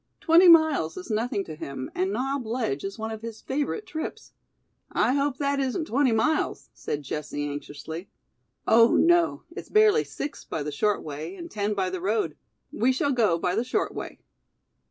Twenty 0.19 0.47
miles 0.47 0.97
is 0.97 1.11
nothing 1.11 1.43
to 1.43 1.55
him 1.55 1.91
and 1.93 2.11
Knob 2.11 2.43
Ledge 2.47 2.83
is 2.83 2.97
one 2.97 3.11
of 3.11 3.21
his 3.21 3.39
favorite 3.43 3.85
trips." 3.85 4.33
"I 4.91 5.13
hope 5.13 5.37
that 5.37 5.59
isn't 5.59 5.85
twenty 5.85 6.11
miles," 6.11 6.71
said 6.73 7.03
Jessie 7.03 7.47
anxiously. 7.47 8.09
"Oh, 8.65 8.95
no, 8.95 9.43
it's 9.51 9.69
barely 9.69 10.03
six 10.03 10.43
by 10.43 10.63
the 10.63 10.71
short 10.71 11.03
way 11.03 11.35
and 11.35 11.51
ten 11.51 11.75
by 11.75 11.91
the 11.91 12.01
road. 12.01 12.35
We 12.71 12.91
shall 12.91 13.11
go 13.11 13.37
by 13.37 13.53
the 13.53 13.63
short 13.63 13.93
way." 13.93 14.17